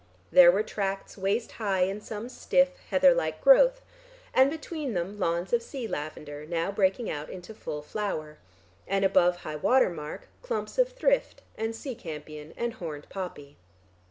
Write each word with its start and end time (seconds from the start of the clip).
There 0.31 0.51
were 0.51 0.63
tracts 0.63 1.15
waist 1.15 1.51
high 1.51 1.81
in 1.83 2.01
some 2.01 2.27
stiff 2.27 2.69
heather 2.89 3.13
like 3.13 3.39
growth, 3.39 3.81
and 4.33 4.49
between 4.49 4.93
them 4.93 5.19
lawns 5.19 5.53
of 5.53 5.61
sea 5.61 5.87
lavender 5.87 6.43
now 6.43 6.71
breaking 6.71 7.11
out 7.11 7.29
into 7.29 7.53
full 7.53 7.83
flower, 7.83 8.39
and 8.87 9.05
above 9.05 9.41
high 9.45 9.57
water 9.57 9.91
mark 9.91 10.27
clumps 10.41 10.79
of 10.79 10.89
thrift 10.89 11.43
and 11.55 11.75
sea 11.75 11.93
campion 11.93 12.51
and 12.57 12.73
horned 12.73 13.09
poppy. 13.11 13.57